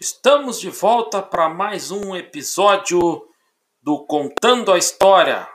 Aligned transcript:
Estamos 0.00 0.58
de 0.58 0.70
volta 0.70 1.22
para 1.22 1.48
mais 1.48 1.92
um 1.92 2.16
episódio 2.16 2.98
do 3.80 4.04
Contando 4.04 4.72
a 4.72 4.76
História. 4.76 5.46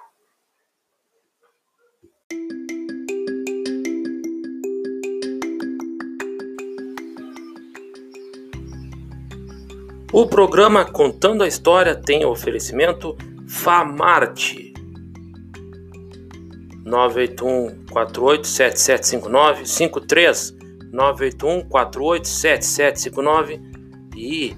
O 10.14 10.26
programa 10.26 10.90
Contando 10.90 11.44
a 11.44 11.48
História 11.48 11.94
tem 11.94 12.24
o 12.24 12.30
oferecimento 12.30 13.18
Famarte 13.46 14.74
981 16.86 17.88
487759 17.92 19.66
53 19.66 20.56
981 20.94 21.68
487759 21.68 23.69
e 24.30 24.56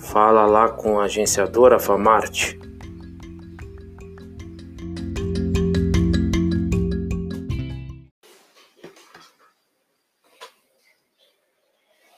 fala 0.00 0.46
lá 0.46 0.70
com 0.70 0.98
a 0.98 1.04
agenciadora 1.04 1.78
Famarte. 1.78 2.58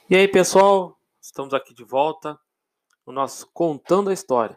E 0.09 0.15
aí, 0.15 0.29
pessoal, 0.29 0.97
estamos 1.21 1.53
aqui 1.53 1.75
de 1.75 1.83
volta 1.83 2.39
no 3.05 3.13
nosso 3.13 3.51
Contando 3.53 4.11
a 4.11 4.13
História. 4.13 4.57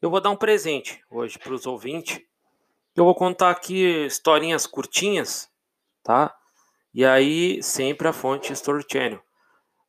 Eu 0.00 0.08
vou 0.08 0.22
dar 0.22 0.30
um 0.30 0.36
presente 0.36 1.04
hoje 1.10 1.38
para 1.38 1.52
os 1.52 1.66
ouvintes. 1.66 2.22
Eu 2.94 3.04
vou 3.04 3.14
contar 3.14 3.50
aqui 3.50 4.06
historinhas 4.06 4.66
curtinhas, 4.66 5.50
tá? 6.02 6.34
E 6.94 7.04
aí, 7.04 7.62
sempre 7.62 8.08
a 8.08 8.14
fonte 8.14 8.50
Story 8.54 8.86
Channel. 8.90 9.25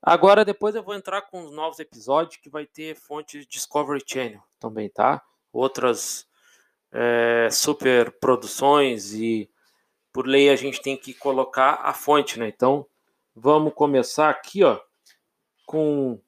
Agora, 0.02 0.46
depois 0.46 0.76
eu 0.76 0.84
vou 0.84 0.96
entrar 0.96 1.24
com 1.24 1.44
os 1.44 1.52
novos 1.52 1.80
episódios 1.80 2.38
que 2.38 2.50
vai 2.50 2.66
ter 2.66 2.96
fonte 2.96 3.46
Discovery 3.46 4.04
Channel 4.06 4.42
também, 4.60 4.90
tá? 4.90 5.22
Outras 5.52 6.28
é, 6.92 7.50
super 7.52 8.12
produções 8.20 9.14
e 9.14 9.50
por 10.14 10.28
lei 10.28 10.50
a 10.50 10.56
gente 10.56 10.82
tem 10.82 10.96
que 10.96 11.14
colocar 11.14 11.80
a 11.84 11.94
fonte, 11.94 12.40
né? 12.40 12.48
Então, 12.48 12.88
vamos 13.36 13.74
começar 13.74 14.30
aqui, 14.30 14.64
ó, 14.64 14.80
com 15.66 16.20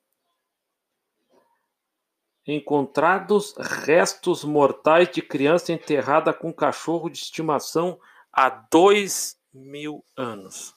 encontrados 2.46 3.54
restos 3.58 4.44
mortais 4.44 5.10
de 5.10 5.22
criança 5.22 5.72
enterrada 5.72 6.34
com 6.34 6.52
cachorro 6.52 7.10
de 7.10 7.20
estimação 7.20 8.00
há 8.32 8.50
dois 8.50 9.40
mil 9.54 10.04
anos. 10.18 10.76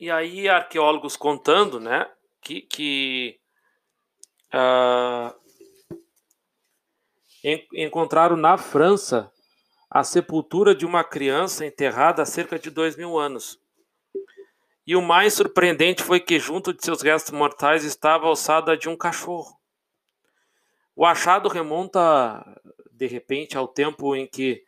E 0.00 0.10
aí, 0.10 0.48
arqueólogos 0.48 1.14
contando, 1.14 1.78
né, 1.78 2.10
que, 2.40 2.62
que 2.62 3.38
uh, 4.54 5.38
encontraram 7.74 8.34
na 8.34 8.56
França 8.56 9.30
a 9.90 10.02
sepultura 10.02 10.74
de 10.74 10.86
uma 10.86 11.04
criança 11.04 11.66
enterrada 11.66 12.22
há 12.22 12.24
cerca 12.24 12.58
de 12.58 12.70
dois 12.70 12.96
mil 12.96 13.18
anos. 13.18 13.60
E 14.86 14.96
o 14.96 15.02
mais 15.02 15.34
surpreendente 15.34 16.02
foi 16.02 16.18
que, 16.18 16.38
junto 16.38 16.72
de 16.72 16.82
seus 16.82 17.02
restos 17.02 17.32
mortais, 17.32 17.84
estava 17.84 18.26
a 18.26 18.30
ossada 18.30 18.78
de 18.78 18.88
um 18.88 18.96
cachorro. 18.96 19.54
O 20.96 21.04
achado 21.04 21.46
remonta, 21.46 22.42
de 22.90 23.06
repente, 23.06 23.54
ao 23.54 23.68
tempo 23.68 24.16
em 24.16 24.26
que 24.26 24.64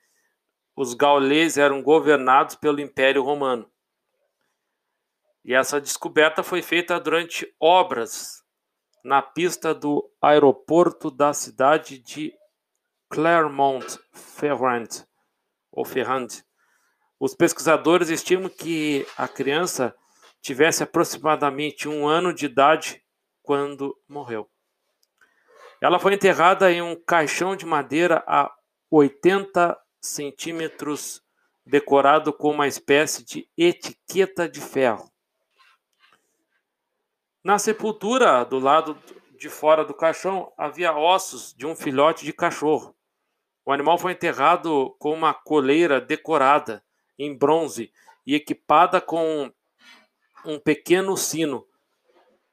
os 0.77 0.93
gauleses 0.93 1.57
eram 1.57 1.83
governados 1.83 2.55
pelo 2.55 2.83
Império 2.83 3.23
Romano. 3.23 3.72
E 5.45 5.55
essa 5.55 5.81
descoberta 5.81 6.43
foi 6.43 6.63
feita 6.63 6.99
durante 7.01 7.53
obras 7.61 8.43
na 9.05 9.21
pista 9.21 9.75
do 9.75 10.09
aeroporto 10.21 11.11
da 11.11 11.33
cidade 11.33 11.99
de 11.99 12.33
Clermont-Ferrand, 13.11 15.05
ou 15.73 15.85
Ferrand. 15.85 16.29
Os 17.19 17.35
pesquisadores 17.35 18.09
estimam 18.09 18.49
que 18.49 19.07
a 19.17 19.27
criança 19.27 19.95
tivesse 20.41 20.83
aproximadamente 20.83 21.89
um 21.89 22.07
ano 22.07 22.33
de 22.33 22.47
idade 22.47 23.03
quando 23.43 23.97
morreu. 24.09 24.49
Ela 25.81 25.99
foi 25.99 26.15
enterrada 26.15 26.71
em 26.71 26.81
um 26.81 26.95
caixão 26.95 27.57
de 27.57 27.67
madeira 27.67 28.25
a 28.27 28.53
80 28.91 29.77
centímetros, 30.01 31.21
decorado 31.67 32.33
com 32.33 32.51
uma 32.51 32.69
espécie 32.69 33.25
de 33.25 33.49
etiqueta 33.57 34.49
de 34.49 34.61
ferro. 34.61 35.12
Na 37.45 37.59
sepultura, 37.59 38.45
do 38.45 38.61
lado 38.61 38.97
de 39.37 39.49
fora 39.49 39.85
do 39.85 39.93
caixão, 39.93 40.53
havia 40.57 40.93
ossos 40.93 41.53
de 41.53 41.67
um 41.67 41.75
filhote 41.75 42.25
de 42.25 42.33
cachorro. 42.33 42.95
O 43.65 43.73
animal 43.73 43.99
foi 43.99 44.13
enterrado 44.13 44.95
com 44.99 45.13
uma 45.13 45.35
coleira 45.35 46.01
decorada 46.01 46.85
em 47.19 47.37
bronze 47.37 47.93
e 48.25 48.37
equipada 48.37 49.01
com 49.01 49.53
um 50.45 50.59
pequeno 50.61 51.17
sino. 51.17 51.67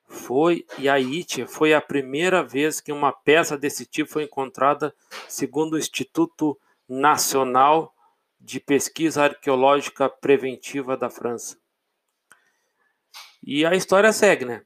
Foi 0.08 0.66
e 0.80 0.90
Haiti 0.90 1.46
foi 1.46 1.72
a 1.72 1.82
primeira 1.82 2.44
vez 2.44 2.82
que 2.82 2.92
uma 2.92 3.12
peça 3.12 3.56
desse 3.56 3.86
tipo 3.86 4.10
foi 4.10 4.24
encontrada, 4.24 4.94
segundo 5.28 5.74
o 5.74 5.78
Instituto 5.78 6.60
Nacional 6.88 7.94
de 8.40 8.60
Pesquisa 8.60 9.26
Arqueológica 9.26 10.10
Preventiva 10.10 10.98
da 10.98 11.12
França. 11.12 11.60
E 13.44 13.64
a 13.64 13.76
história 13.76 14.12
segue, 14.12 14.46
né? 14.46 14.64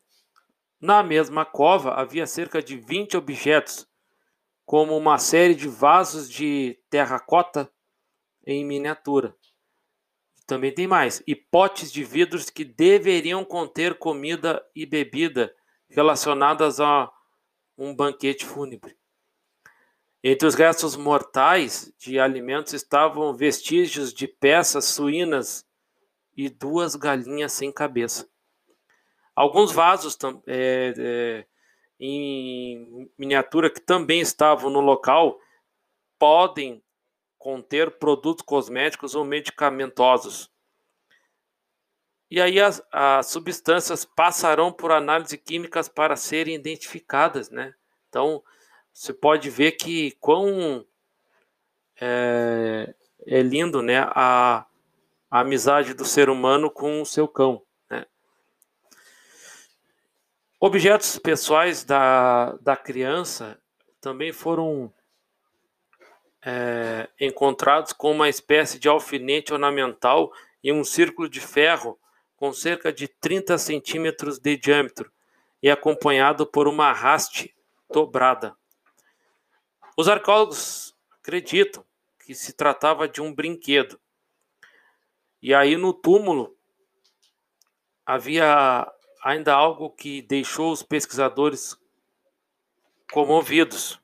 Na 0.84 1.02
mesma 1.02 1.46
cova 1.46 1.94
havia 1.94 2.28
cerca 2.28 2.62
de 2.62 2.76
20 2.76 3.16
objetos, 3.16 3.88
como 4.66 4.98
uma 4.98 5.18
série 5.18 5.56
de 5.56 5.70
vasos 5.70 6.30
de 6.30 6.78
terracota 6.90 7.72
em 8.46 8.66
miniatura. 8.66 9.34
Também 10.46 10.74
tem 10.74 10.86
mais, 10.86 11.24
e 11.26 11.34
potes 11.34 11.90
de 11.90 12.04
vidros 12.04 12.50
que 12.50 12.66
deveriam 12.66 13.46
conter 13.46 13.98
comida 13.98 14.62
e 14.76 14.86
bebida 14.86 15.56
relacionadas 15.88 16.82
a 16.82 17.10
um 17.78 17.96
banquete 17.96 18.46
fúnebre. 18.46 18.98
Entre 20.22 20.46
os 20.46 20.54
restos 20.54 20.98
mortais 20.98 21.94
de 21.98 22.20
alimentos 22.20 22.74
estavam 22.74 23.34
vestígios 23.34 24.14
de 24.14 24.28
peças 24.28 24.84
suínas 24.84 25.66
e 26.36 26.50
duas 26.50 26.98
galinhas 26.98 27.54
sem 27.54 27.72
cabeça. 27.72 28.33
Alguns 29.36 29.72
vasos 29.72 30.18
é, 30.48 30.94
é, 30.98 31.46
em 32.00 33.10
miniatura 33.18 33.70
que 33.70 33.80
também 33.80 34.22
estavam 34.22 34.70
no 34.70 34.80
local 34.80 35.40
podem 36.20 36.84
conter 37.38 37.98
produtos 37.98 38.46
cosméticos 38.46 39.16
ou 39.16 39.26
medicamentosos. 39.26 40.50
E 42.30 42.40
aí 42.42 42.60
as, 42.60 42.82
as 42.92 43.28
substâncias 43.28 44.06
passarão 44.06 44.72
por 44.72 44.92
análise 44.92 45.38
químicas 45.38 45.88
para 45.88 46.16
serem 46.16 46.56
identificadas, 46.56 47.50
né? 47.50 47.74
Então 48.10 48.44
você 48.94 49.14
pode 49.14 49.50
ver 49.50 49.74
que 49.74 50.12
quão 50.20 50.86
é, 52.00 52.94
é 53.26 53.42
lindo, 53.42 53.82
né, 53.82 54.00
a, 54.10 54.66
a 55.30 55.40
amizade 55.40 55.94
do 55.94 56.06
ser 56.06 56.30
humano 56.30 56.70
com 56.70 57.02
o 57.02 57.06
seu 57.06 57.28
cão. 57.28 57.62
Objetos 60.66 61.20
pessoais 61.20 61.84
da, 61.84 62.54
da 62.62 62.78
criança 62.78 63.60
também 64.00 64.32
foram 64.32 64.94
é, 66.42 67.10
encontrados 67.20 67.92
com 67.92 68.10
uma 68.10 68.30
espécie 68.30 68.80
de 68.80 68.88
alfinete 68.88 69.52
ornamental 69.52 70.32
e 70.64 70.72
um 70.72 70.86
círculo 70.86 71.28
de 71.28 71.42
ferro 71.42 72.00
com 72.38 72.54
cerca 72.54 72.94
de 72.94 73.10
30 73.10 73.58
centímetros 73.58 74.40
de 74.40 74.56
diâmetro 74.56 75.12
e 75.62 75.70
acompanhado 75.70 76.48
por 76.48 76.66
uma 76.66 76.92
haste 76.92 77.54
dobrada. 77.92 78.56
Os 79.98 80.08
arqueólogos 80.08 80.96
acreditam 81.20 81.86
que 82.26 82.34
se 82.34 82.54
tratava 82.54 83.06
de 83.06 83.22
um 83.22 83.36
brinquedo. 83.36 84.00
E 85.42 85.54
aí 85.54 85.76
no 85.76 85.94
túmulo 85.94 86.56
havia 88.06 88.90
ainda 89.24 89.54
algo 89.54 89.90
que 89.90 90.22
deixou 90.22 90.72
os 90.72 90.84
pesquisadores 90.84 91.78
comovidos. 93.12 94.00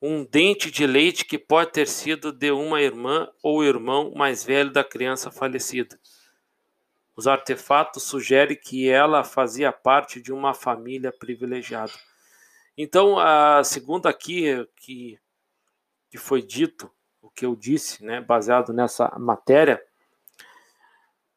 Um 0.00 0.24
dente 0.24 0.70
de 0.70 0.86
leite 0.86 1.26
que 1.26 1.38
pode 1.38 1.72
ter 1.72 1.86
sido 1.86 2.32
de 2.32 2.50
uma 2.50 2.80
irmã 2.80 3.30
ou 3.42 3.62
irmão 3.62 4.14
mais 4.16 4.42
velho 4.42 4.72
da 4.72 4.82
criança 4.82 5.30
falecida. 5.30 6.00
Os 7.14 7.26
artefatos 7.26 8.04
sugerem 8.04 8.56
que 8.56 8.88
ela 8.88 9.22
fazia 9.22 9.70
parte 9.70 10.22
de 10.22 10.32
uma 10.32 10.54
família 10.54 11.12
privilegiada. 11.12 11.92
Então, 12.78 13.18
a 13.18 13.62
segunda 13.62 14.08
aqui 14.08 14.66
que, 14.76 15.18
que 16.08 16.16
foi 16.16 16.40
dito, 16.40 16.90
o 17.20 17.28
que 17.28 17.44
eu 17.44 17.54
disse, 17.54 18.02
né, 18.02 18.22
baseado 18.22 18.72
nessa 18.72 19.14
matéria, 19.18 19.84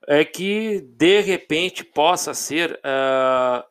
é 0.08 0.24
que 0.26 0.82
de 0.82 1.22
repente 1.22 1.84
possa 1.84 2.34
ser 2.34 2.80
uh, 2.84 3.64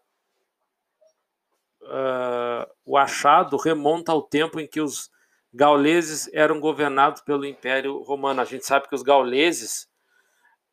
uh, 1.83 2.71
o 2.85 2.97
achado 2.97 3.57
remonta 3.57 4.13
ao 4.13 4.23
tempo 4.23 4.59
em 4.61 4.67
que 4.67 4.81
os 4.81 5.11
gauleses 5.53 6.31
eram 6.33 6.59
governados 6.59 7.21
pelo 7.23 7.45
Império 7.45 8.03
Romano. 8.03 8.41
A 8.41 8.45
gente 8.45 8.65
sabe 8.65 8.89
que 8.89 8.95
os 8.95 9.03
gauleses 9.03 9.89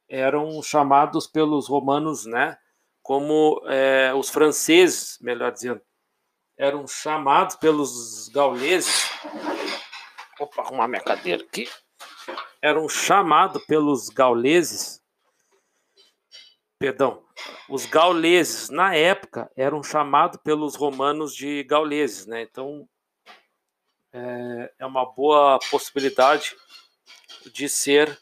eram 0.07 0.61
chamados 0.63 1.27
pelos 1.27 1.67
romanos, 1.67 2.25
né, 2.25 2.57
como 3.01 3.61
é, 3.67 4.13
os 4.13 4.29
franceses, 4.29 5.17
melhor 5.21 5.51
dizendo, 5.51 5.81
eram 6.57 6.87
chamados 6.87 7.55
pelos 7.55 8.27
gauleses. 8.29 9.09
Opa, 10.39 10.61
arrumar 10.61 10.87
minha 10.87 11.01
cadeira 11.01 11.43
aqui. 11.43 11.69
Eram 12.61 12.89
chamados 12.89 13.63
pelos 13.65 14.09
gauleses. 14.09 14.98
Perdão, 16.79 17.27
os 17.67 17.85
gauleses 17.85 18.69
na 18.69 18.95
época 18.95 19.51
eram 19.53 19.83
chamados 19.83 20.39
pelos 20.41 20.75
romanos 20.75 21.35
de 21.35 21.61
gauleses, 21.63 22.25
né? 22.25 22.41
Então 22.43 22.87
é, 24.13 24.73
é 24.79 24.85
uma 24.85 25.05
boa 25.05 25.59
possibilidade 25.69 26.55
de 27.51 27.67
ser 27.67 28.17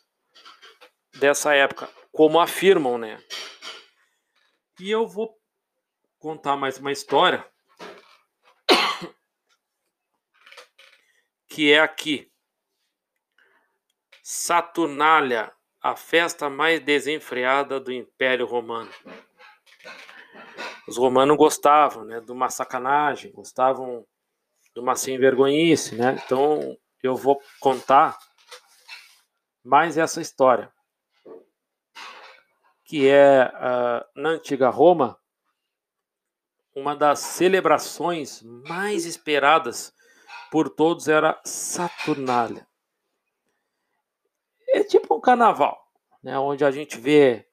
dessa 1.20 1.54
época, 1.54 1.88
como 2.12 2.40
afirmam, 2.40 2.98
né? 2.98 3.24
E 4.80 4.90
eu 4.90 5.08
vou 5.08 5.40
contar 6.18 6.58
mais 6.58 6.80
uma 6.80 6.92
história 6.92 7.46
que 11.48 11.72
é 11.72 11.80
aqui. 11.80 12.32
Saturnália, 14.24 15.56
a 15.88 15.96
festa 15.96 16.50
mais 16.50 16.82
desenfreada 16.82 17.80
do 17.80 17.94
Império 17.94 18.46
Romano. 18.46 18.92
Os 20.86 20.98
romanos 20.98 21.38
gostavam, 21.38 22.04
né, 22.04 22.20
de 22.20 22.30
uma 22.30 22.50
sacanagem, 22.50 23.32
gostavam 23.32 24.06
de 24.76 24.82
uma 24.82 24.98
sem 24.98 25.18
vergonhice, 25.18 25.96
né? 25.96 26.22
Então 26.26 26.78
eu 27.02 27.16
vou 27.16 27.42
contar 27.62 28.18
mais 29.64 29.98
essa 29.98 30.20
história, 30.20 30.70
que 32.84 33.08
é 33.08 33.46
uh, 33.46 34.22
na 34.22 34.32
antiga 34.32 34.68
Roma 34.68 35.18
uma 36.76 36.98
das 36.98 37.20
celebrações 37.20 38.42
mais 38.44 39.06
esperadas 39.06 39.94
por 40.52 40.70
todos 40.70 41.08
era 41.08 41.40
Saturnália. 41.46 42.68
Carnaval, 45.28 45.78
né? 46.24 46.40
Onde 46.40 46.64
a 46.64 46.72
gente 46.72 46.98
vê 46.98 47.46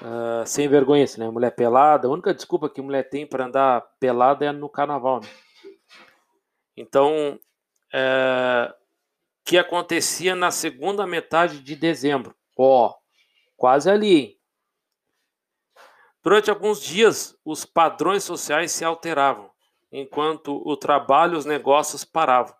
uh, 0.00 0.46
sem 0.46 0.68
vergonha, 0.68 1.04
né? 1.18 1.28
Mulher 1.28 1.50
pelada. 1.50 2.06
A 2.06 2.10
única 2.12 2.32
desculpa 2.32 2.70
que 2.70 2.80
mulher 2.80 3.10
tem 3.10 3.26
para 3.26 3.46
andar 3.46 3.80
pelada 3.98 4.44
é 4.44 4.52
no 4.52 4.68
carnaval, 4.68 5.18
né? 5.18 5.28
Então, 6.76 7.36
é, 7.92 8.72
que 9.44 9.58
acontecia 9.58 10.36
na 10.36 10.52
segunda 10.52 11.04
metade 11.04 11.58
de 11.58 11.74
dezembro. 11.74 12.32
Ó, 12.56 12.94
quase 13.56 13.90
ali, 13.90 14.16
hein? 14.16 14.40
Durante 16.22 16.48
alguns 16.48 16.80
dias, 16.80 17.36
os 17.44 17.64
padrões 17.64 18.22
sociais 18.22 18.70
se 18.70 18.84
alteravam, 18.84 19.50
enquanto 19.90 20.62
o 20.64 20.76
trabalho 20.76 21.34
e 21.34 21.38
os 21.38 21.44
negócios 21.44 22.04
paravam. 22.04 22.54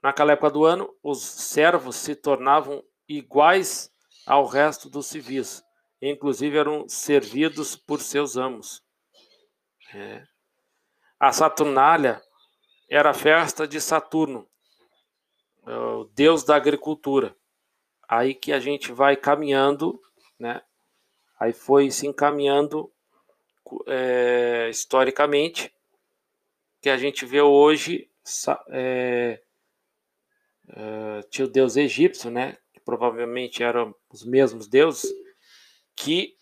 Naquela 0.00 0.30
época 0.30 0.50
do 0.52 0.64
ano, 0.64 0.88
os 1.02 1.20
servos 1.24 1.96
se 1.96 2.14
tornavam 2.14 2.84
iguais 3.08 3.92
ao 4.26 4.46
resto 4.46 4.90
dos 4.90 5.06
civis, 5.06 5.64
inclusive 6.00 6.56
eram 6.56 6.88
servidos 6.88 7.76
por 7.76 8.00
seus 8.00 8.36
amos. 8.36 8.82
É. 9.94 10.26
A 11.18 11.32
Saturnália 11.32 12.20
era 12.90 13.10
a 13.10 13.14
festa 13.14 13.66
de 13.66 13.80
Saturno, 13.80 14.48
é 15.66 15.76
o 15.76 16.04
deus 16.04 16.44
da 16.44 16.56
agricultura. 16.56 17.36
Aí 18.08 18.34
que 18.34 18.52
a 18.52 18.60
gente 18.60 18.92
vai 18.92 19.16
caminhando, 19.16 20.00
né? 20.38 20.62
Aí 21.38 21.52
foi 21.52 21.90
se 21.90 22.06
encaminhando 22.06 22.92
é, 23.86 24.68
historicamente, 24.70 25.74
que 26.80 26.88
a 26.88 26.96
gente 26.96 27.26
vê 27.26 27.40
hoje 27.40 28.08
é, 28.70 29.42
é, 30.68 31.22
tinha 31.30 31.46
o 31.46 31.50
deus 31.50 31.76
egípcio, 31.76 32.30
né? 32.30 32.58
Provavelmente 32.86 33.62
eram 33.62 33.94
os 34.10 34.24
mesmos 34.24 34.66
deuses 34.66 35.12
que 35.94 36.34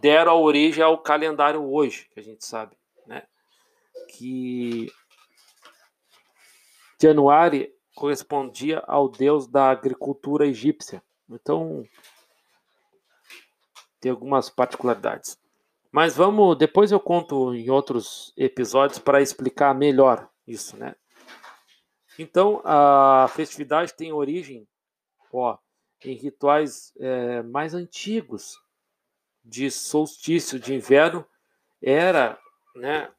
deram 0.00 0.32
a 0.32 0.34
origem 0.34 0.82
ao 0.82 0.98
calendário 0.98 1.62
hoje, 1.62 2.08
que 2.12 2.18
a 2.18 2.22
gente 2.22 2.44
sabe 2.44 2.76
que 4.08 4.92
Januário 7.00 7.70
correspondia 7.94 8.82
ao 8.86 9.08
deus 9.08 9.46
da 9.46 9.70
agricultura 9.70 10.46
egípcia. 10.46 11.02
Então, 11.28 11.84
tem 14.00 14.10
algumas 14.10 14.48
particularidades. 14.50 15.38
Mas 15.90 16.16
vamos, 16.16 16.56
depois 16.56 16.92
eu 16.92 17.00
conto 17.00 17.54
em 17.54 17.70
outros 17.70 18.32
episódios 18.36 18.98
para 18.98 19.22
explicar 19.22 19.74
melhor 19.74 20.28
isso, 20.46 20.76
né? 20.76 20.94
Então, 22.18 22.60
a 22.64 23.26
festividade 23.34 23.94
tem 23.94 24.12
origem, 24.12 24.66
ó, 25.36 25.58
em 26.04 26.14
rituais 26.14 26.92
é, 26.98 27.42
mais 27.42 27.74
antigos 27.74 28.60
de 29.44 29.70
solstício 29.70 30.58
de 30.58 30.74
inverno. 30.74 31.26
Era, 31.82 32.38
né, 32.74 33.12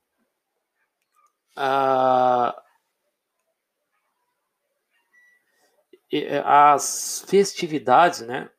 as 6.43 7.23
festividades, 7.27 8.21
né, 8.21 8.49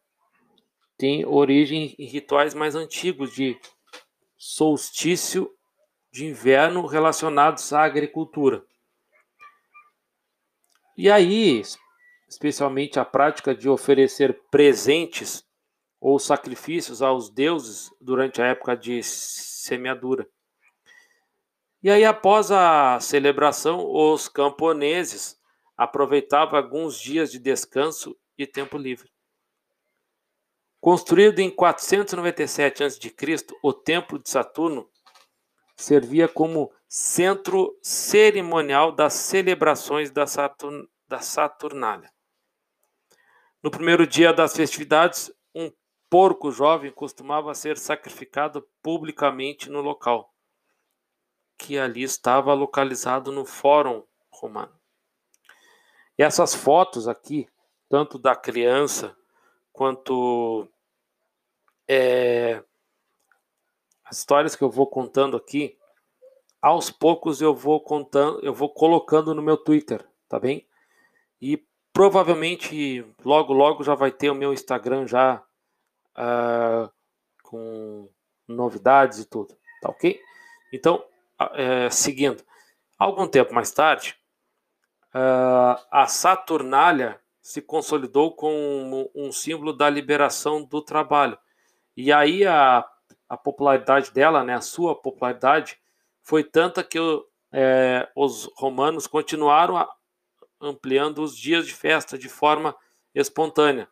têm 0.96 1.26
origem 1.26 1.94
em 1.98 2.06
rituais 2.06 2.54
mais 2.54 2.74
antigos 2.74 3.32
de 3.34 3.58
solstício 4.36 5.52
de 6.10 6.26
inverno 6.26 6.86
relacionados 6.86 7.72
à 7.72 7.82
agricultura. 7.82 8.64
E 10.96 11.10
aí, 11.10 11.62
especialmente 12.28 12.98
a 12.98 13.04
prática 13.04 13.54
de 13.54 13.68
oferecer 13.68 14.40
presentes 14.50 15.44
ou 16.00 16.18
sacrifícios 16.18 17.02
aos 17.02 17.30
deuses 17.30 17.90
durante 18.00 18.42
a 18.42 18.46
época 18.46 18.76
de 18.76 19.02
semeadura. 19.02 20.28
E 21.82 21.90
aí, 21.90 22.04
após 22.04 22.50
a 22.50 22.98
celebração, 23.00 23.86
os 23.88 24.28
camponeses 24.28 25.38
aproveitavam 25.76 26.58
alguns 26.58 26.98
dias 26.98 27.30
de 27.30 27.38
descanso 27.38 28.16
e 28.36 28.46
tempo 28.46 28.76
livre. 28.78 29.10
Construído 30.80 31.40
em 31.40 31.50
497 31.50 32.84
a.C., 32.84 33.14
o 33.62 33.72
Templo 33.72 34.18
de 34.18 34.28
Saturno 34.30 34.88
servia 35.76 36.28
como 36.28 36.72
centro 36.88 37.76
cerimonial 37.82 38.92
das 38.92 39.14
celebrações 39.14 40.10
da, 40.10 40.26
Saturn, 40.26 40.88
da 41.08 41.20
Saturnália. 41.20 42.10
No 43.62 43.70
primeiro 43.70 44.06
dia 44.06 44.32
das 44.32 44.54
festividades, 44.54 45.32
um 45.54 45.72
porco 46.08 46.50
jovem 46.50 46.90
costumava 46.90 47.54
ser 47.54 47.78
sacrificado 47.78 48.66
publicamente 48.82 49.68
no 49.70 49.80
local 49.80 50.32
que 51.58 51.78
ali 51.78 52.02
estava 52.02 52.52
localizado 52.52 53.32
no 53.32 53.44
Fórum 53.44 54.04
Romano. 54.30 54.78
E 56.18 56.22
essas 56.22 56.54
fotos 56.54 57.08
aqui, 57.08 57.48
tanto 57.88 58.18
da 58.18 58.34
criança 58.34 59.16
quanto 59.72 60.68
é, 61.88 62.62
as 64.04 64.18
histórias 64.18 64.56
que 64.56 64.64
eu 64.64 64.70
vou 64.70 64.86
contando 64.86 65.36
aqui, 65.36 65.78
aos 66.60 66.90
poucos 66.90 67.40
eu 67.40 67.54
vou 67.54 67.80
contando, 67.80 68.40
eu 68.42 68.52
vou 68.52 68.72
colocando 68.72 69.34
no 69.34 69.42
meu 69.42 69.56
Twitter, 69.56 70.06
tá 70.28 70.38
bem? 70.40 70.66
E 71.40 71.62
provavelmente 71.96 73.06
logo 73.24 73.54
logo 73.54 73.82
já 73.82 73.94
vai 73.94 74.10
ter 74.10 74.28
o 74.28 74.34
meu 74.34 74.52
Instagram 74.52 75.06
já 75.06 75.42
uh, 76.12 76.92
com 77.42 78.06
novidades 78.46 79.20
e 79.20 79.24
tudo, 79.24 79.56
tá 79.80 79.88
ok? 79.88 80.20
Então 80.70 81.02
é, 81.54 81.88
seguindo. 81.88 82.44
Algum 82.98 83.26
tempo 83.26 83.54
mais 83.54 83.70
tarde, 83.70 84.14
uh, 85.14 85.80
a 85.90 86.06
Saturnália 86.06 87.18
se 87.40 87.62
consolidou 87.62 88.36
como 88.36 89.10
um 89.14 89.32
símbolo 89.32 89.72
da 89.72 89.88
liberação 89.88 90.62
do 90.62 90.82
trabalho. 90.82 91.38
E 91.96 92.12
aí 92.12 92.46
a, 92.46 92.84
a 93.26 93.38
popularidade 93.38 94.12
dela, 94.12 94.44
né, 94.44 94.54
a 94.54 94.60
sua 94.60 94.94
popularidade, 94.94 95.78
foi 96.22 96.44
tanta 96.44 96.84
que 96.84 96.98
é, 97.52 98.06
os 98.14 98.50
romanos 98.56 99.06
continuaram 99.06 99.78
a, 99.78 99.88
ampliando 100.60 101.22
os 101.22 101.36
dias 101.36 101.66
de 101.66 101.74
festa 101.74 102.16
de 102.18 102.28
forma 102.28 102.74
espontânea. 103.14 103.88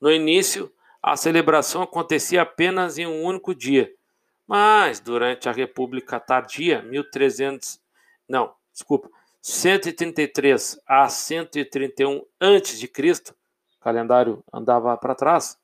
No 0.00 0.10
início, 0.10 0.72
a 1.02 1.16
celebração 1.16 1.82
acontecia 1.82 2.42
apenas 2.42 2.98
em 2.98 3.06
um 3.06 3.22
único 3.22 3.54
dia. 3.54 3.92
Mas 4.46 5.00
durante 5.00 5.48
a 5.48 5.52
República 5.52 6.20
Tardia, 6.20 6.82
1300, 6.82 7.80
não, 8.28 8.54
desculpa, 8.72 9.10
133 9.40 10.80
a 10.86 11.08
131 11.08 12.24
a.C., 12.40 12.90
o 13.76 13.80
calendário 13.80 14.44
andava 14.52 14.96
para 14.96 15.14
trás, 15.14 15.58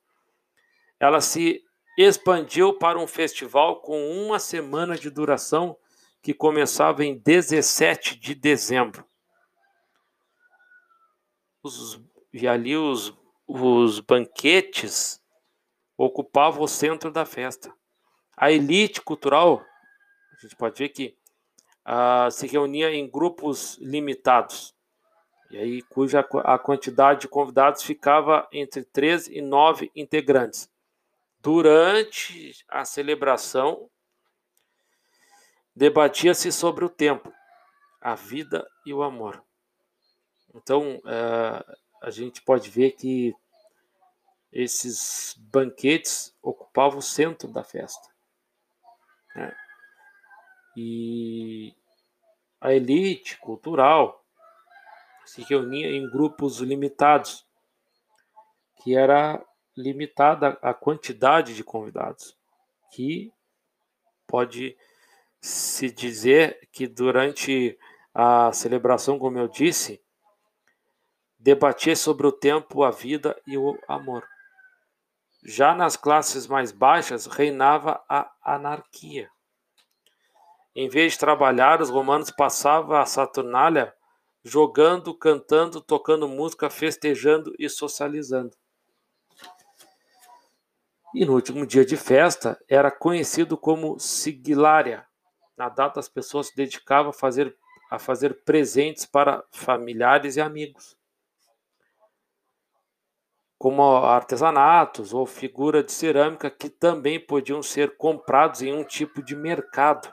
ela 0.98 1.20
se 1.20 1.64
expandiu 1.98 2.74
para 2.74 2.98
um 2.98 3.06
festival 3.06 3.80
com 3.80 4.10
uma 4.10 4.38
semana 4.38 4.96
de 4.96 5.10
duração 5.10 5.76
que 6.22 6.32
começava 6.32 7.04
em 7.04 7.18
17 7.18 8.16
de 8.16 8.34
dezembro. 8.34 9.04
Os, 11.62 12.00
e 12.32 12.48
ali 12.48 12.76
os, 12.76 13.12
os 13.46 14.00
banquetes 14.00 15.22
ocupavam 15.96 16.62
o 16.62 16.68
centro 16.68 17.10
da 17.10 17.24
festa. 17.24 17.72
A 18.36 18.50
elite 18.50 19.00
cultural, 19.00 19.64
a 20.32 20.40
gente 20.40 20.56
pode 20.56 20.78
ver 20.78 20.88
que 20.88 21.16
uh, 21.86 22.30
se 22.30 22.46
reunia 22.46 22.90
em 22.90 23.08
grupos 23.08 23.78
limitados, 23.78 24.74
e 25.50 25.58
aí 25.58 25.82
cuja 25.82 26.26
a 26.44 26.58
quantidade 26.58 27.20
de 27.20 27.28
convidados 27.28 27.82
ficava 27.82 28.48
entre 28.50 28.84
3 28.84 29.28
e 29.28 29.42
9 29.42 29.92
integrantes. 29.94 30.70
Durante 31.40 32.64
a 32.68 32.84
celebração, 32.84 33.90
debatia-se 35.76 36.50
sobre 36.50 36.84
o 36.84 36.88
tempo, 36.88 37.32
a 38.00 38.14
vida 38.14 38.66
e 38.86 38.94
o 38.94 39.02
amor. 39.02 39.44
Então, 40.54 40.96
uh, 40.96 41.76
a 42.02 42.10
gente 42.10 42.42
pode 42.42 42.68
ver 42.68 42.92
que 42.92 43.34
esses 44.52 45.34
banquetes 45.38 46.36
ocupavam 46.42 46.98
o 46.98 47.02
centro 47.02 47.48
da 47.48 47.64
festa. 47.64 48.06
Né? 49.34 49.56
E 50.76 51.74
a 52.60 52.72
elite 52.72 53.38
cultural 53.38 54.22
se 55.24 55.42
reunia 55.42 55.88
em 55.88 56.10
grupos 56.10 56.58
limitados, 56.58 57.46
que 58.82 58.96
era 58.96 59.42
limitada 59.76 60.58
a 60.60 60.74
quantidade 60.74 61.54
de 61.54 61.64
convidados, 61.64 62.36
que 62.90 63.32
pode 64.26 64.76
se 65.40 65.90
dizer 65.90 66.68
que 66.70 66.86
durante 66.86 67.78
a 68.14 68.52
celebração, 68.52 69.18
como 69.18 69.38
eu 69.38 69.48
disse, 69.48 70.01
debatia 71.42 71.96
sobre 71.96 72.24
o 72.24 72.32
tempo, 72.32 72.84
a 72.84 72.90
vida 72.92 73.36
e 73.46 73.58
o 73.58 73.76
amor. 73.88 74.24
Já 75.44 75.74
nas 75.74 75.96
classes 75.96 76.46
mais 76.46 76.70
baixas 76.70 77.26
reinava 77.26 78.00
a 78.08 78.30
anarquia. 78.44 79.28
Em 80.72 80.88
vez 80.88 81.12
de 81.12 81.18
trabalhar, 81.18 81.82
os 81.82 81.90
romanos 81.90 82.30
passavam 82.30 82.96
a 82.96 83.04
Saturnália 83.04 83.92
jogando, 84.44 85.12
cantando, 85.12 85.80
tocando 85.80 86.28
música, 86.28 86.70
festejando 86.70 87.52
e 87.58 87.68
socializando. 87.68 88.56
E 91.12 91.24
no 91.26 91.34
último 91.34 91.66
dia 91.66 91.84
de 91.84 91.96
festa 91.96 92.58
era 92.68 92.90
conhecido 92.90 93.58
como 93.58 93.98
Sigilária. 93.98 95.04
Na 95.56 95.68
data 95.68 95.98
as 95.98 96.08
pessoas 96.08 96.46
se 96.46 96.56
dedicavam 96.56 97.10
a 97.10 97.12
fazer, 97.12 97.54
a 97.90 97.98
fazer 97.98 98.44
presentes 98.44 99.04
para 99.04 99.44
familiares 99.50 100.36
e 100.36 100.40
amigos 100.40 100.96
como 103.62 103.80
artesanatos 103.84 105.14
ou 105.14 105.24
figura 105.24 105.84
de 105.84 105.92
cerâmica 105.92 106.50
que 106.50 106.68
também 106.68 107.24
podiam 107.24 107.62
ser 107.62 107.96
comprados 107.96 108.60
em 108.60 108.72
um 108.72 108.82
tipo 108.82 109.22
de 109.22 109.36
mercado. 109.36 110.12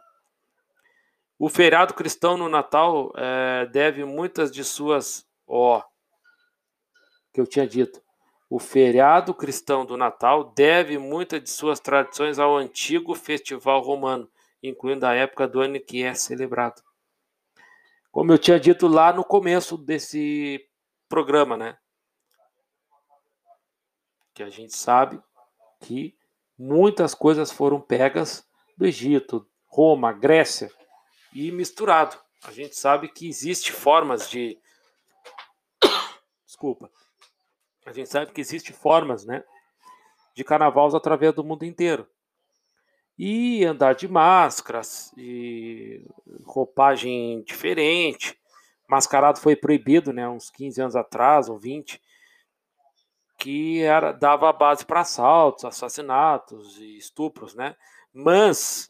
O 1.40 1.50
feriado 1.50 1.96
cristão 1.96 2.38
no 2.38 2.48
Natal 2.48 3.12
é, 3.18 3.66
deve 3.66 4.06
muitas 4.06 4.52
de 4.52 4.64
suas, 4.64 5.28
ó, 5.48 5.82
que 7.34 7.42
eu 7.42 7.48
tinha 7.48 7.66
dito. 7.66 8.00
O 8.48 8.60
feriado 8.60 9.34
cristão 9.34 9.84
do 9.84 9.98
Natal 9.98 10.54
deve 10.56 11.00
muitas 11.00 11.42
de 11.42 11.50
suas 11.50 11.80
tradições 11.80 12.38
ao 12.38 12.56
antigo 12.56 13.16
festival 13.16 13.82
romano, 13.82 14.30
incluindo 14.62 15.08
a 15.08 15.16
época 15.16 15.48
do 15.48 15.60
ano 15.60 15.80
que 15.80 16.04
é 16.04 16.14
celebrado. 16.14 16.84
Como 18.12 18.32
eu 18.32 18.38
tinha 18.38 18.60
dito 18.60 18.88
lá 18.88 19.12
no 19.12 19.24
começo 19.24 19.76
desse 19.76 20.64
programa, 21.10 21.58
né? 21.58 21.80
Que 24.40 24.44
a 24.44 24.50
gente 24.50 24.74
sabe 24.74 25.22
que 25.82 26.16
muitas 26.58 27.14
coisas 27.14 27.52
foram 27.52 27.82
pegas 27.82 28.48
do 28.78 28.86
Egito, 28.86 29.46
Roma, 29.68 30.14
Grécia 30.14 30.72
e 31.34 31.52
misturado. 31.52 32.18
A 32.46 32.52
gente 32.54 32.74
sabe 32.74 33.10
que 33.10 33.28
existe 33.28 33.74
formas 33.74 34.30
de 34.30 34.58
desculpa. 36.48 36.90
A 37.86 37.92
gente 37.92 38.08
sabe 38.08 38.32
que 38.32 38.40
existe 38.40 38.72
formas, 38.72 39.26
né, 39.26 39.44
de 40.34 40.46
carnavais 40.46 40.96
através 40.96 41.34
do 41.36 41.44
mundo 41.44 41.66
inteiro. 41.66 42.08
E 43.18 43.66
andar 43.66 43.94
de 43.94 44.08
máscaras 44.08 45.12
e 45.18 46.08
roupagem 46.46 47.44
diferente. 47.44 48.40
Mascarado 48.88 49.42
foi 49.42 49.58
proibido, 49.58 50.14
né, 50.14 50.30
uns 50.30 50.50
15 50.50 50.82
anos 50.82 50.96
atrás 50.96 51.50
ou 51.50 51.60
20 51.60 52.02
que 53.40 53.82
era, 53.82 54.12
dava 54.12 54.52
base 54.52 54.86
para 54.86 55.00
assaltos, 55.00 55.64
assassinatos 55.64 56.78
e 56.78 56.98
estupros, 56.98 57.56
né? 57.56 57.76
Mas 58.14 58.90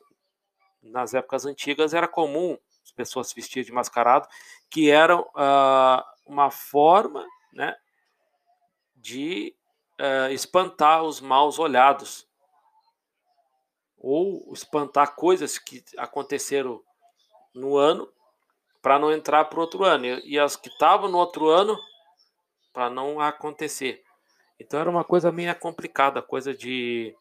nas 0.81 1.13
épocas 1.13 1.45
antigas 1.45 1.93
era 1.93 2.07
comum 2.07 2.57
as 2.83 2.91
pessoas 2.91 3.31
vestirem 3.31 3.65
de 3.65 3.71
mascarado, 3.71 4.27
que 4.69 4.89
era 4.89 5.19
uh, 5.19 6.03
uma 6.25 6.49
forma, 6.49 7.25
né, 7.53 7.75
de 8.95 9.55
uh, 9.99 10.31
espantar 10.31 11.03
os 11.03 11.21
maus 11.21 11.59
olhados 11.59 12.27
ou 13.97 14.51
espantar 14.53 15.15
coisas 15.15 15.59
que 15.59 15.83
aconteceram 15.97 16.81
no 17.53 17.77
ano 17.77 18.11
para 18.81 18.97
não 18.97 19.11
entrar 19.11 19.45
para 19.45 19.59
outro 19.59 19.83
ano 19.83 20.05
e 20.05 20.39
as 20.39 20.55
que 20.55 20.69
estavam 20.69 21.09
no 21.09 21.17
outro 21.17 21.49
ano 21.49 21.77
para 22.71 22.89
não 22.89 23.19
acontecer. 23.19 24.03
Então 24.59 24.79
era 24.79 24.89
uma 24.89 25.05
coisa 25.05 25.31
meio 25.31 25.57
complicada, 25.57 26.21
coisa 26.21 26.53
de, 26.53 27.15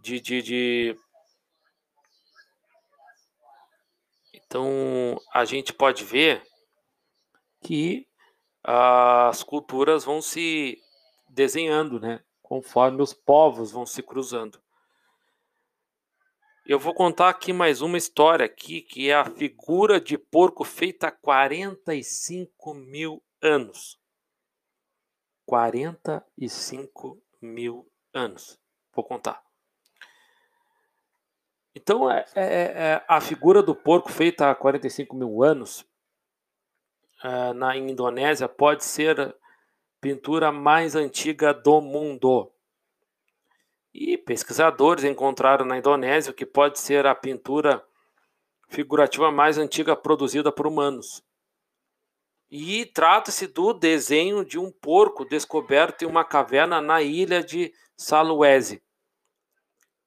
de, 0.00 0.20
de, 0.20 0.42
de... 0.42 0.98
Então 4.32 5.20
a 5.34 5.44
gente 5.44 5.72
pode 5.72 6.04
ver 6.04 6.42
que 7.60 8.06
as 8.62 9.42
culturas 9.42 10.04
vão 10.04 10.22
se 10.22 10.78
desenhando, 11.28 11.98
né? 11.98 12.22
Conforme 12.40 13.02
os 13.02 13.12
povos 13.12 13.72
vão 13.72 13.84
se 13.84 14.02
cruzando. 14.02 14.60
Eu 16.64 16.78
vou 16.78 16.94
contar 16.94 17.28
aqui 17.28 17.52
mais 17.52 17.80
uma 17.80 17.96
história 17.96 18.46
aqui, 18.46 18.80
que 18.82 19.08
é 19.08 19.14
a 19.14 19.24
figura 19.24 20.00
de 20.00 20.18
porco 20.18 20.64
feita 20.64 21.08
há 21.08 21.12
45 21.12 22.74
mil 22.74 23.22
anos. 23.40 23.98
45 25.46 27.22
mil 27.40 27.88
anos. 28.12 28.58
Vou 28.94 29.04
contar. 29.04 29.42
Então, 31.74 32.10
é, 32.10 32.24
é, 32.34 32.44
é, 32.44 33.04
a 33.06 33.20
figura 33.20 33.62
do 33.62 33.74
porco 33.74 34.10
feita 34.10 34.50
há 34.50 34.54
45 34.54 35.14
mil 35.14 35.42
anos 35.42 35.86
é, 37.22 37.52
na 37.52 37.76
Indonésia 37.76 38.48
pode 38.48 38.84
ser 38.84 39.20
a 39.20 39.34
pintura 40.00 40.50
mais 40.50 40.94
antiga 40.94 41.52
do 41.52 41.80
mundo. 41.80 42.50
E 43.92 44.16
pesquisadores 44.16 45.04
encontraram 45.04 45.64
na 45.64 45.78
Indonésia 45.78 46.32
que 46.32 46.46
pode 46.46 46.78
ser 46.78 47.06
a 47.06 47.14
pintura 47.14 47.84
figurativa 48.68 49.30
mais 49.30 49.58
antiga 49.58 49.94
produzida 49.94 50.50
por 50.50 50.66
humanos. 50.66 51.22
E 52.50 52.86
trata-se 52.86 53.46
do 53.46 53.72
desenho 53.72 54.44
de 54.44 54.58
um 54.58 54.70
porco 54.70 55.24
descoberto 55.24 56.02
em 56.02 56.06
uma 56.06 56.24
caverna 56.24 56.80
na 56.80 57.02
ilha 57.02 57.42
de 57.42 57.72
Saluese. 57.96 58.82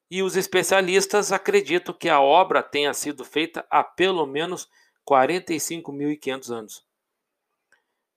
E 0.10 0.24
os 0.24 0.36
especialistas 0.36 1.32
acreditam 1.32 1.94
que 1.94 2.10
a 2.10 2.20
obra 2.20 2.64
tenha 2.64 2.94
sido 2.94 3.24
feita 3.24 3.66
há 3.70 3.84
pelo 3.84 4.26
menos 4.26 4.68
45.500 5.08 6.50
anos. 6.50 6.88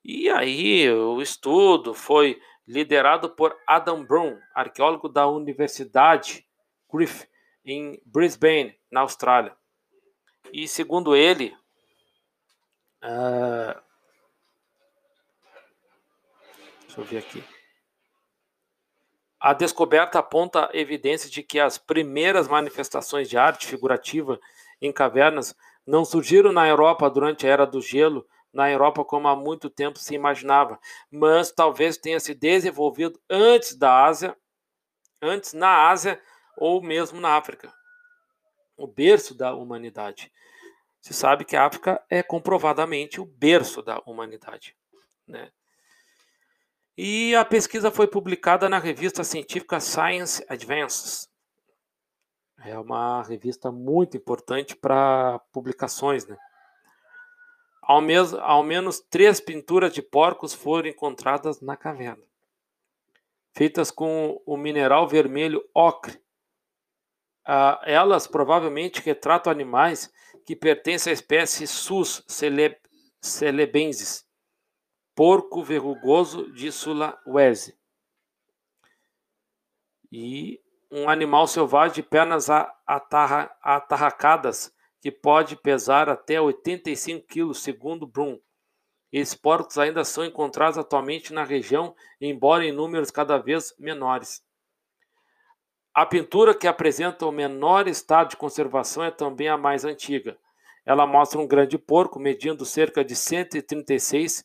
E 0.04 0.28
aí 0.30 0.90
o 0.90 1.20
estudo 1.20 1.94
foi 1.94 2.40
liderado 2.66 3.30
por 3.30 3.56
Adam 3.66 4.04
Brown, 4.04 4.38
arqueólogo 4.54 5.08
da 5.08 5.26
Universidade 5.26 6.46
Griffith, 6.92 7.28
em 7.64 8.00
Brisbane, 8.04 8.76
na 8.90 9.00
Austrália. 9.00 9.56
E 10.52 10.66
segundo 10.66 11.14
ele, 11.14 11.56
uh, 13.02 13.80
Deixa 16.92 17.00
eu 17.00 17.04
ver 17.04 17.18
aqui. 17.18 17.44
A 19.40 19.54
descoberta 19.54 20.18
aponta 20.18 20.68
evidências 20.74 21.30
de 21.30 21.42
que 21.42 21.58
as 21.58 21.78
primeiras 21.78 22.46
manifestações 22.46 23.30
de 23.30 23.38
arte 23.38 23.66
figurativa 23.66 24.38
em 24.78 24.92
cavernas 24.92 25.56
não 25.86 26.04
surgiram 26.04 26.52
na 26.52 26.68
Europa 26.68 27.08
durante 27.08 27.46
a 27.46 27.50
Era 27.50 27.66
do 27.66 27.80
Gelo, 27.80 28.26
na 28.52 28.70
Europa 28.70 29.02
como 29.06 29.26
há 29.26 29.34
muito 29.34 29.70
tempo 29.70 29.98
se 29.98 30.14
imaginava, 30.14 30.78
mas 31.10 31.50
talvez 31.50 31.96
tenha 31.96 32.20
se 32.20 32.34
desenvolvido 32.34 33.18
antes 33.28 33.74
da 33.74 34.04
Ásia, 34.04 34.36
antes 35.22 35.54
na 35.54 35.88
Ásia 35.88 36.20
ou 36.58 36.82
mesmo 36.82 37.18
na 37.22 37.36
África, 37.36 37.72
o 38.76 38.86
berço 38.86 39.34
da 39.34 39.54
humanidade. 39.54 40.30
Se 41.00 41.14
sabe 41.14 41.46
que 41.46 41.56
a 41.56 41.64
África 41.64 42.04
é 42.10 42.22
comprovadamente 42.22 43.18
o 43.18 43.24
berço 43.24 43.80
da 43.80 43.98
humanidade, 44.04 44.76
né? 45.26 45.50
E 46.96 47.34
a 47.34 47.44
pesquisa 47.44 47.90
foi 47.90 48.06
publicada 48.06 48.68
na 48.68 48.78
revista 48.78 49.24
científica 49.24 49.80
Science 49.80 50.44
Advances. 50.46 51.26
É 52.64 52.78
uma 52.78 53.22
revista 53.22 53.72
muito 53.72 54.16
importante 54.16 54.76
para 54.76 55.38
publicações. 55.52 56.26
Né? 56.26 56.36
Ao, 57.82 58.00
mes 58.00 58.34
ao 58.34 58.62
menos 58.62 59.00
três 59.00 59.40
pinturas 59.40 59.92
de 59.92 60.02
porcos 60.02 60.52
foram 60.52 60.88
encontradas 60.88 61.62
na 61.62 61.76
caverna, 61.76 62.22
feitas 63.54 63.90
com 63.90 64.40
o 64.44 64.56
mineral 64.56 65.08
vermelho 65.08 65.64
ocre. 65.74 66.20
Ah, 67.44 67.80
elas 67.84 68.26
provavelmente 68.26 69.00
retratam 69.00 69.50
animais 69.50 70.12
que 70.46 70.54
pertencem 70.54 71.10
à 71.10 71.14
espécie 71.14 71.66
Sus 71.66 72.22
celebensis 73.20 74.26
porco 75.14 75.62
verrugoso 75.62 76.52
de 76.52 76.70
Sulawesi. 76.70 77.76
E 80.10 80.60
um 80.90 81.08
animal 81.08 81.46
selvagem 81.46 81.96
de 81.96 82.02
pernas 82.02 82.48
atarra, 82.50 83.50
atarracadas 83.62 84.74
que 85.00 85.10
pode 85.10 85.56
pesar 85.56 86.08
até 86.08 86.40
85 86.40 87.26
quilos, 87.26 87.62
segundo 87.62 88.06
Brum. 88.06 88.38
Esses 89.10 89.34
porcos 89.34 89.76
ainda 89.76 90.04
são 90.04 90.24
encontrados 90.24 90.78
atualmente 90.78 91.32
na 91.32 91.44
região, 91.44 91.94
embora 92.20 92.64
em 92.64 92.72
números 92.72 93.10
cada 93.10 93.36
vez 93.36 93.74
menores. 93.78 94.42
A 95.94 96.06
pintura 96.06 96.54
que 96.54 96.66
apresenta 96.66 97.26
o 97.26 97.32
menor 97.32 97.88
estado 97.88 98.30
de 98.30 98.36
conservação 98.36 99.04
é 99.04 99.10
também 99.10 99.48
a 99.48 99.58
mais 99.58 99.84
antiga. 99.84 100.38
Ela 100.86 101.06
mostra 101.06 101.38
um 101.38 101.46
grande 101.46 101.76
porco 101.76 102.18
medindo 102.18 102.64
cerca 102.64 103.04
de 103.04 103.14
136 103.14 104.44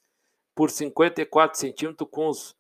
por 0.58 0.72
54 0.72 1.56
centímetros 1.56 2.10
com 2.12 2.30
os, 2.30 2.56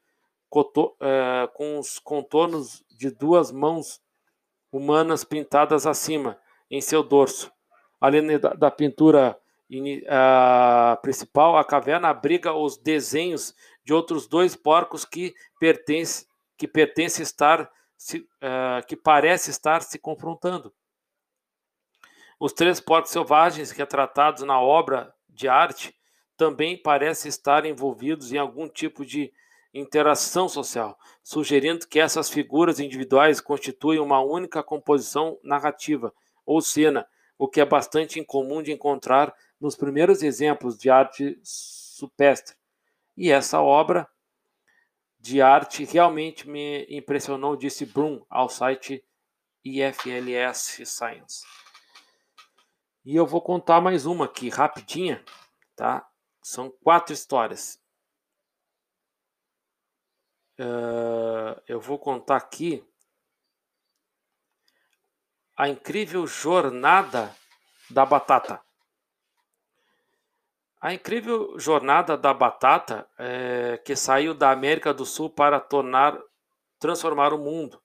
é, 1.01 1.49
com 1.55 1.79
os 1.79 1.97
contornos 1.97 2.85
de 2.91 3.09
duas 3.09 3.51
mãos 3.51 3.99
humanas 4.71 5.23
pintadas 5.23 5.87
acima, 5.87 6.39
em 6.69 6.79
seu 6.79 7.01
dorso. 7.01 7.51
Além 7.99 8.37
da, 8.37 8.53
da 8.53 8.69
pintura 8.69 9.35
a 10.07 10.99
principal, 11.01 11.57
a 11.57 11.65
caverna 11.65 12.09
abriga 12.09 12.53
os 12.53 12.77
desenhos 12.77 13.55
de 13.83 13.93
outros 13.93 14.27
dois 14.27 14.55
porcos 14.55 15.03
que 15.03 15.33
pertence 15.59 16.27
que 16.55 16.67
pertence 16.67 17.21
estar 17.21 17.69
se, 17.97 18.19
uh, 18.19 18.85
que 18.87 18.95
parece 18.95 19.49
estar 19.49 19.81
se 19.81 19.99
confrontando. 19.99 20.73
Os 22.39 22.53
três 22.53 22.79
porcos 22.79 23.11
selvagens 23.11 23.71
retratados 23.71 24.43
na 24.43 24.59
obra 24.59 25.13
de 25.27 25.47
arte 25.47 25.95
também 26.37 26.77
parecem 26.77 27.27
estar 27.27 27.65
envolvidos 27.65 28.31
em 28.31 28.37
algum 28.37 28.69
tipo 28.69 29.03
de 29.03 29.33
interação 29.73 30.47
social, 30.47 30.97
sugerindo 31.23 31.87
que 31.87 31.99
essas 31.99 32.29
figuras 32.29 32.79
individuais 32.79 33.41
constituem 33.41 33.99
uma 33.99 34.21
única 34.21 34.63
composição 34.63 35.39
narrativa 35.43 36.13
ou 36.45 36.61
cena, 36.61 37.07
o 37.37 37.47
que 37.47 37.59
é 37.59 37.65
bastante 37.65 38.19
incomum 38.19 38.63
de 38.63 38.71
encontrar 38.71 39.33
nos 39.59 39.75
primeiros 39.75 40.23
exemplos 40.23 40.77
de 40.77 40.89
arte 40.89 41.39
supestre. 41.43 42.55
E 43.15 43.31
essa 43.31 43.61
obra 43.61 44.07
de 45.19 45.41
arte 45.41 45.83
realmente 45.83 46.47
me 46.47 46.85
impressionou, 46.89 47.55
disse 47.55 47.85
Brum 47.85 48.23
ao 48.29 48.47
site 48.47 49.03
IFLS 49.63 50.85
Science. 50.85 51.45
E 53.03 53.15
eu 53.15 53.25
vou 53.25 53.41
contar 53.41 53.81
mais 53.81 54.05
uma 54.05 54.25
aqui, 54.25 54.49
rapidinha, 54.49 55.23
tá? 55.75 56.07
São 56.47 56.71
quatro 56.71 57.13
histórias. 57.13 57.77
Uh, 60.57 61.61
eu 61.67 61.81
vou 61.81 61.99
contar 61.99 62.37
aqui 62.37 62.87
a 65.57 65.67
incrível 65.67 66.25
jornada 66.25 67.35
da 67.89 68.05
batata. 68.05 68.63
A 70.79 70.93
incrível 70.93 71.59
jornada 71.59 72.17
da 72.17 72.33
batata 72.33 73.05
é, 73.17 73.77
que 73.79 73.93
saiu 73.93 74.33
da 74.33 74.49
América 74.49 74.93
do 74.93 75.05
Sul 75.05 75.29
para 75.29 75.59
tornar, 75.59 76.17
transformar 76.79 77.33
o 77.33 77.37
mundo. 77.37 77.83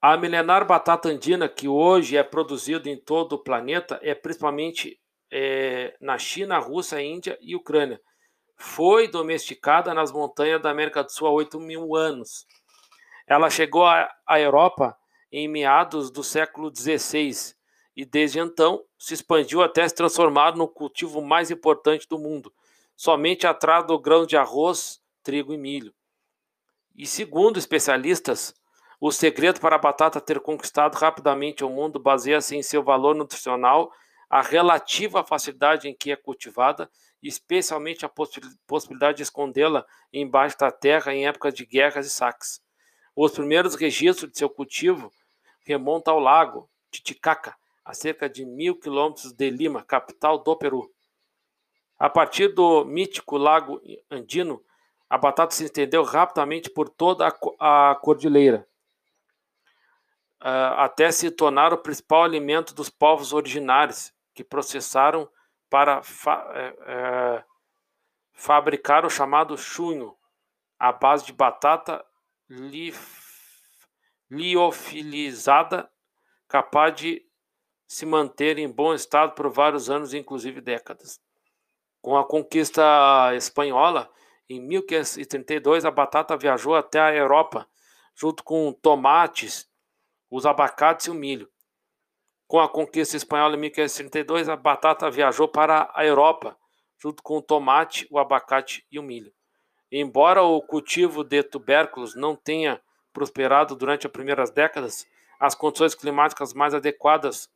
A 0.00 0.16
milenar 0.16 0.64
batata 0.64 1.08
andina, 1.08 1.48
que 1.48 1.66
hoje 1.66 2.16
é 2.16 2.22
produzida 2.22 2.88
em 2.88 2.96
todo 2.96 3.32
o 3.32 3.42
planeta, 3.42 3.98
é 4.00 4.14
principalmente 4.14 5.01
é, 5.34 5.96
na 5.98 6.18
China, 6.18 6.58
Rússia, 6.58 7.00
Índia 7.00 7.38
e 7.40 7.56
Ucrânia. 7.56 7.98
Foi 8.54 9.08
domesticada 9.08 9.94
nas 9.94 10.12
montanhas 10.12 10.60
da 10.60 10.70
América 10.70 11.02
do 11.02 11.10
Sul 11.10 11.26
há 11.26 11.30
8 11.30 11.58
mil 11.58 11.96
anos. 11.96 12.46
Ela 13.26 13.48
chegou 13.48 13.86
à, 13.86 14.10
Europa 14.38 14.94
em 15.32 15.48
meados 15.48 16.10
do 16.10 16.22
século 16.22 16.70
XVI 16.74 17.54
e 17.96 18.04
desde 18.04 18.38
então 18.38 18.84
se 18.98 19.14
expandiu 19.14 19.62
até 19.62 19.88
se 19.88 19.94
transformar 19.94 20.54
no 20.54 20.68
cultivo 20.68 21.22
mais 21.22 21.50
importante 21.50 22.06
do 22.06 22.18
mundo, 22.18 22.52
somente 22.94 23.46
atrás 23.46 23.86
do 23.86 23.98
grão 23.98 24.26
de 24.26 24.36
arroz, 24.36 25.00
trigo 25.22 25.54
e 25.54 25.56
milho. 25.56 25.94
E 26.94 27.06
segundo 27.06 27.58
especialistas, 27.58 28.54
o 29.00 29.10
segredo 29.10 29.60
para 29.60 29.76
a 29.76 29.78
batata 29.78 30.20
ter 30.20 30.40
conquistado 30.40 30.94
rapidamente 30.96 31.64
o 31.64 31.70
mundo 31.70 31.98
baseia-se 31.98 32.54
em 32.54 32.62
seu 32.62 32.82
valor 32.82 33.14
nutricional 33.14 33.90
a 34.32 34.40
relativa 34.40 35.22
facilidade 35.22 35.86
em 35.86 35.94
que 35.94 36.10
é 36.10 36.16
cultivada, 36.16 36.90
especialmente 37.22 38.06
a 38.06 38.10
possibilidade 38.66 39.18
de 39.18 39.24
escondê-la 39.24 39.84
embaixo 40.10 40.56
da 40.56 40.70
terra 40.70 41.12
em 41.12 41.26
época 41.26 41.52
de 41.52 41.66
guerras 41.66 42.06
e 42.06 42.10
saques. 42.10 42.62
Os 43.14 43.32
primeiros 43.32 43.74
registros 43.74 44.32
de 44.32 44.38
seu 44.38 44.48
cultivo 44.48 45.12
remontam 45.66 46.14
ao 46.14 46.18
lago 46.18 46.70
Titicaca, 46.90 47.54
a 47.84 47.92
cerca 47.92 48.26
de 48.26 48.46
mil 48.46 48.74
quilômetros 48.74 49.34
de 49.34 49.50
Lima, 49.50 49.84
capital 49.84 50.38
do 50.38 50.56
Peru. 50.56 50.90
A 51.98 52.08
partir 52.08 52.54
do 52.54 52.86
mítico 52.86 53.36
lago 53.36 53.82
andino, 54.10 54.64
a 55.10 55.18
batata 55.18 55.54
se 55.54 55.64
estendeu 55.64 56.04
rapidamente 56.04 56.70
por 56.70 56.88
toda 56.88 57.28
a 57.60 57.94
cordilheira, 57.96 58.66
ah, 60.40 60.84
até 60.84 61.12
se 61.12 61.30
tornar 61.30 61.74
o 61.74 61.78
principal 61.78 62.24
alimento 62.24 62.74
dos 62.74 62.88
povos 62.88 63.34
originários, 63.34 64.10
que 64.34 64.44
processaram 64.44 65.28
para 65.68 66.02
fa 66.02 66.44
é, 66.54 67.44
fabricar 68.32 69.04
o 69.04 69.10
chamado 69.10 69.56
chunho, 69.56 70.16
à 70.78 70.92
base 70.92 71.24
de 71.26 71.32
batata 71.32 72.04
liofilizada, 74.30 75.90
capaz 76.48 76.94
de 76.96 77.24
se 77.86 78.04
manter 78.06 78.58
em 78.58 78.68
bom 78.68 78.94
estado 78.94 79.34
por 79.34 79.50
vários 79.50 79.90
anos, 79.90 80.14
inclusive 80.14 80.60
décadas. 80.60 81.20
Com 82.00 82.16
a 82.16 82.26
conquista 82.26 82.82
espanhola, 83.36 84.10
em 84.48 84.60
1532, 84.60 85.84
a 85.84 85.90
batata 85.90 86.36
viajou 86.36 86.74
até 86.74 87.00
a 87.00 87.14
Europa, 87.14 87.68
junto 88.14 88.42
com 88.42 88.72
tomates, 88.72 89.70
os 90.30 90.44
abacates 90.44 91.06
e 91.06 91.10
o 91.10 91.14
milho. 91.14 91.48
Com 92.52 92.60
a 92.60 92.68
conquista 92.68 93.16
espanhola 93.16 93.56
em 93.56 93.60
1532, 93.60 94.46
a 94.46 94.56
batata 94.56 95.10
viajou 95.10 95.48
para 95.48 95.90
a 95.94 96.04
Europa, 96.04 96.54
junto 96.98 97.22
com 97.22 97.38
o 97.38 97.42
tomate, 97.42 98.06
o 98.10 98.18
abacate 98.18 98.86
e 98.92 98.98
o 98.98 99.02
milho. 99.02 99.32
Embora 99.90 100.42
o 100.42 100.60
cultivo 100.60 101.24
de 101.24 101.42
tubérculos 101.42 102.14
não 102.14 102.36
tenha 102.36 102.78
prosperado 103.10 103.74
durante 103.74 104.06
as 104.06 104.12
primeiras 104.12 104.50
décadas, 104.50 105.06
as 105.40 105.54
condições 105.54 105.94
climáticas 105.94 106.52
mais 106.52 106.74
adequadas, 106.74 107.48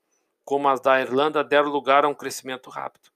como 0.46 0.66
as 0.66 0.80
da 0.80 0.98
Irlanda, 0.98 1.44
deram 1.44 1.68
lugar 1.68 2.06
a 2.06 2.08
um 2.08 2.14
crescimento 2.14 2.70
rápido. 2.70 3.10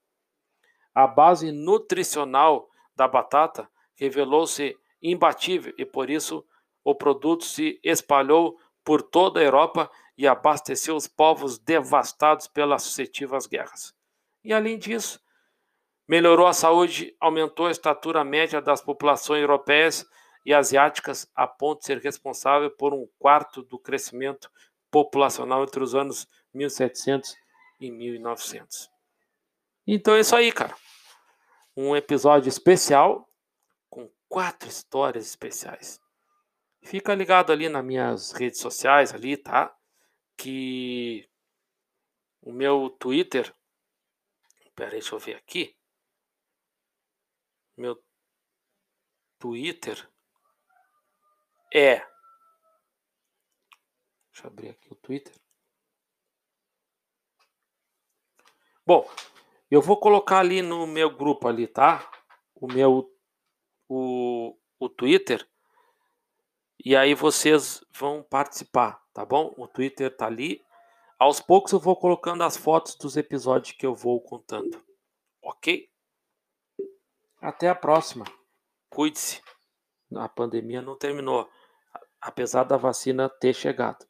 A 0.93 1.07
base 1.07 1.51
nutricional 1.51 2.69
da 2.95 3.07
batata 3.07 3.67
revelou-se 3.95 4.77
imbatível 5.01 5.73
e 5.79 5.83
por 5.83 6.11
isso 6.11 6.45
o 6.83 6.93
produto 6.93 7.43
se 7.43 7.79
espalhou 7.83 8.59
por 8.83 9.01
toda 9.01 9.39
a 9.39 9.43
Europa 9.43 9.89
e 10.17 10.27
abasteceu 10.27 10.95
os 10.95 11.07
povos 11.07 11.57
devastados 11.57 12.47
pelas 12.47 12.83
sucessivas 12.83 13.47
guerras. 13.47 13.93
E 14.43 14.53
além 14.53 14.77
disso, 14.77 15.19
melhorou 16.07 16.47
a 16.47 16.53
saúde, 16.53 17.15
aumentou 17.19 17.67
a 17.67 17.71
estatura 17.71 18.23
média 18.23 18.61
das 18.61 18.81
populações 18.81 19.41
europeias 19.41 20.05
e 20.45 20.53
asiáticas 20.53 21.29
a 21.35 21.47
ponto 21.47 21.79
de 21.79 21.85
ser 21.85 21.99
responsável 21.99 22.71
por 22.71 22.93
um 22.93 23.07
quarto 23.19 23.61
do 23.61 23.77
crescimento 23.77 24.49
populacional 24.89 25.63
entre 25.63 25.83
os 25.83 25.95
anos 25.95 26.27
1700 26.53 27.35
e 27.79 27.91
1900. 27.91 28.89
Então 29.87 30.15
é 30.15 30.19
isso 30.19 30.35
aí, 30.35 30.51
cara. 30.51 30.75
Um 31.75 31.95
episódio 31.95 32.49
especial 32.49 33.27
com 33.89 34.09
quatro 34.27 34.67
histórias 34.67 35.25
especiais. 35.25 35.99
Fica 36.83 37.13
ligado 37.13 37.51
ali 37.51 37.69
nas 37.69 37.85
minhas 37.85 38.31
redes 38.31 38.59
sociais 38.59 39.13
ali, 39.13 39.37
tá? 39.37 39.75
Que 40.37 41.29
o 42.41 42.51
meu 42.51 42.89
Twitter. 42.89 43.53
Pera 44.75 44.89
aí, 44.89 44.99
deixa 44.99 45.13
eu 45.13 45.19
ver 45.19 45.35
aqui. 45.35 45.77
Meu 47.77 48.03
Twitter 49.37 50.09
é. 51.73 51.99
Deixa 54.31 54.45
eu 54.45 54.47
abrir 54.47 54.69
aqui 54.69 54.91
o 54.91 54.95
Twitter. 54.95 55.33
Bom, 58.85 59.09
eu 59.69 59.81
vou 59.81 59.97
colocar 59.97 60.39
ali 60.39 60.61
no 60.61 60.85
meu 60.85 61.15
grupo 61.15 61.47
ali, 61.47 61.67
tá? 61.67 62.11
O 62.55 62.67
meu 62.67 63.09
o, 63.87 64.57
o 64.79 64.89
Twitter. 64.89 65.47
E 66.83 66.95
aí 66.95 67.13
vocês 67.13 67.83
vão 67.93 68.23
participar, 68.23 68.99
tá 69.13 69.23
bom? 69.23 69.53
O 69.55 69.67
Twitter 69.67 70.15
tá 70.15 70.25
ali. 70.25 70.63
Aos 71.19 71.39
poucos 71.39 71.71
eu 71.71 71.79
vou 71.79 71.95
colocando 71.95 72.43
as 72.43 72.57
fotos 72.57 72.95
dos 72.95 73.15
episódios 73.15 73.77
que 73.77 73.85
eu 73.85 73.93
vou 73.93 74.19
contando. 74.19 74.83
OK? 75.43 75.87
Até 77.39 77.69
a 77.69 77.75
próxima. 77.75 78.25
Cuide-se. 78.89 79.41
A 80.15 80.27
pandemia 80.27 80.81
não 80.81 80.97
terminou, 80.97 81.47
apesar 82.19 82.63
da 82.63 82.77
vacina 82.77 83.29
ter 83.29 83.53
chegado. 83.53 84.05